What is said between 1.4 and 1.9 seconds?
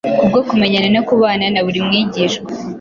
na buri